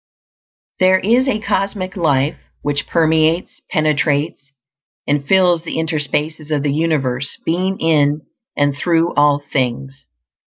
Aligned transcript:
There 0.79 0.97
is 0.97 1.27
a 1.27 1.37
Cosmic 1.39 1.95
Life 1.95 2.39
which 2.63 2.87
permeates, 2.87 3.59
penetrates, 3.69 4.51
and 5.05 5.23
fills 5.23 5.61
the 5.63 5.77
interspaces 5.77 6.49
of 6.49 6.63
the 6.63 6.73
universe, 6.73 7.37
being 7.45 7.79
in 7.79 8.21
and 8.57 8.75
through 8.75 9.13
all 9.13 9.37
things. 9.53 10.07